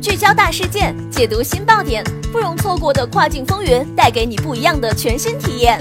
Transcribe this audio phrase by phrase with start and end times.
[0.00, 5.78] 聚焦大事件，解读新爆点，不容错过的跨境风云，带给你不一样的全新体验。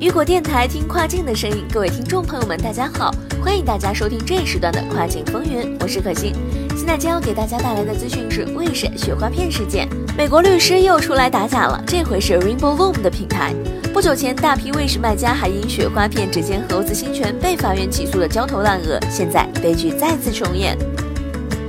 [0.00, 6.34] 雨果电台听跨境的声音，各位听众朋友们，大家好，欢迎大家收听这一时段的跨境风云，我是可心。
[6.76, 13.54] 现在将要给大家带来的资讯是卫士雪花片事件，美国律师又出来打假了，这回是 Rainbow Loom 的品牌。
[13.92, 20.76] 不久前，大批卫士卖家还因雪花片指尖猴子侵权被法院起诉的焦头烂额，现在悲剧再次重演。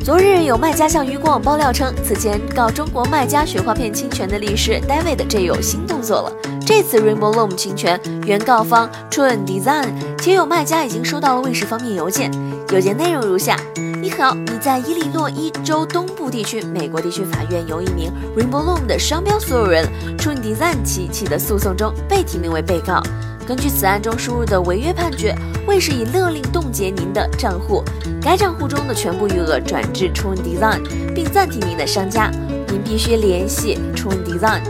[0.03, 6.33] 昨日有卖家向渔光网爆料称，此前告中国卖家雪花片侵权的律师 David 这有新动作了。
[6.65, 12.31] 这次 Rainbow Loom 侵权，原告方 True Design 且有卖家已经收到了卫士方面邮件，
[12.71, 13.57] 邮件内容如下：
[14.03, 23.01] 你好，你在伊利诺伊州东部地区美国地区法院由一名 Rainbow Loom 的商标所有人 True Design 起起的诉讼中被提名为被告。
[23.47, 25.33] 根据此案中输入的违约判决，
[25.65, 27.81] 卫士已勒令冻结您的账户，
[28.21, 30.81] 该账户中的全部余额转至 True Design，
[31.15, 32.29] 并暂停您的商家。
[32.67, 34.63] 您必须联系 True Design。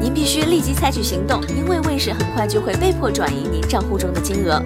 [0.00, 4.60] 您必须立即采取行动，因为卫士很快就会被迫转移您账户中的金额。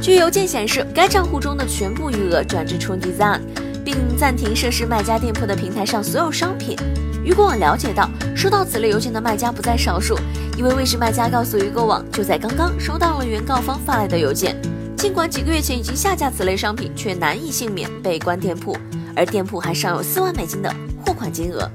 [0.00, 3.40] 据邮件显示，该账户中的全部余额转至 True Design，
[3.84, 6.76] 并暂停涉事卖家店铺的平台上所有商品。
[7.24, 10.16] 鱼果网了解到，收到此类邮件的卖家不在少数。
[10.56, 14.56] 一位卫视卖家告诉鱼果网，就在刚刚收到了原告方发来的邮件。
[14.96, 18.76] 尽管几个月前已经下架此类商品，却难以幸免被关店铺，
[19.16, 20.72] 而店铺还尚有四万美金的
[21.04, 21.68] 货款金额。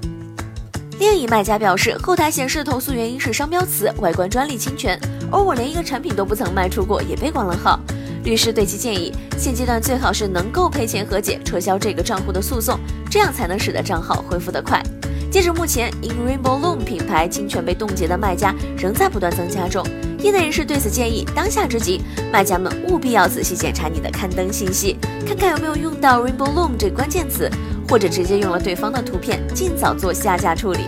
[0.98, 4.98] 另一卖家表示，后台显示投诉原因是商标词外观专利侵权，
[5.30, 7.80] 而我连一个产品都不曾卖出过，也被关了号。
[8.24, 12.80] 律师对其建议，现阶段最好是能够赔钱和解，撤销这个账户的诉讼，
[13.10, 14.82] 这样才能使得账号恢复得快。
[15.30, 19.86] 截至目前，因 Rainbow Loom 品牌侵权被冻结的卖家仍在不断增加中。
[20.20, 22.02] 业内人士对此建议，当下之急，
[22.32, 27.50] 卖家们务必要仔细检查你的刊登信息，看看有没有用到 Rainbow Loom 这关键词。
[27.90, 30.80] 或者直接用了对方的图片，尽早做下架处理。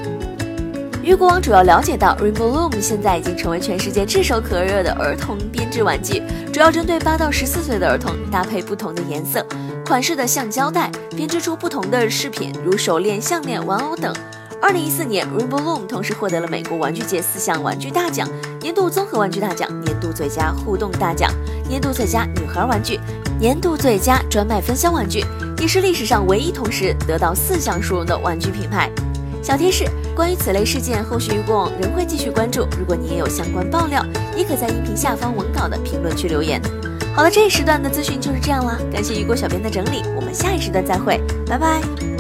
[1.06, 9.46] 鱼果网主要了解到，Rainbow Loom 现在已经成为全世界炙手可热的儿童编织玩具，主要针对八到十四岁的儿童，搭配不同的颜色、
[9.86, 14.12] 款式的橡胶带，编织出不同的饰品，如手链、项链、玩偶等。
[14.60, 18.28] 二零一四年，Rainbow Loom 同时获得了美国玩具界四项玩具大奖：
[18.60, 21.32] 年度综合玩具大奖、年度最佳互动大奖、
[21.70, 23.00] 年度最佳女孩玩具、
[23.40, 25.24] 年度最佳专卖分销玩具。
[25.60, 28.90] 也是历史上唯一同时得到四项殊荣的玩具品牌。
[29.44, 32.66] 小贴士：关于此类事件，后续鱼果网仍会继续关注。
[32.80, 34.02] 如果你也有相关爆料，
[34.36, 36.62] 也可在音频下方文稿的评论区留言。
[37.14, 42.15] 好了，这一时段的资讯就是这样了，感谢雨果小编的整理，我们下一时段再会，拜拜。